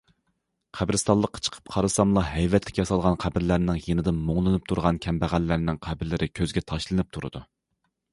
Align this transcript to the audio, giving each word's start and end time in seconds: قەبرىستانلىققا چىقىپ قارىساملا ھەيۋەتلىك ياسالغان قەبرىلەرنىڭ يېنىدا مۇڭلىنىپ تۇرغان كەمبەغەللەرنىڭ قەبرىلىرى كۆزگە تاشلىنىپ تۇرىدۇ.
قەبرىستانلىققا 0.77 1.41
چىقىپ 1.47 1.67
قارىساملا 1.73 2.23
ھەيۋەتلىك 2.27 2.79
ياسالغان 2.81 3.17
قەبرىلەرنىڭ 3.23 3.77
يېنىدا 3.89 4.13
مۇڭلىنىپ 4.31 4.65
تۇرغان 4.73 4.97
كەمبەغەللەرنىڭ 5.07 5.79
قەبرىلىرى 5.89 6.29
كۆزگە 6.41 6.65
تاشلىنىپ 6.73 7.13
تۇرىدۇ. 7.19 7.45